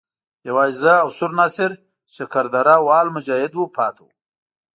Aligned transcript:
یوازې 0.47 0.75
زه 0.83 0.93
او 1.03 1.09
سور 1.17 1.31
ناصر 1.39 1.71
چې 2.07 2.11
شکر 2.17 2.45
درده 2.53 2.75
وال 2.87 3.07
مجاهد 3.15 3.51
وو 3.55 3.65
پاتې 3.75 4.01
وو. 4.03 4.11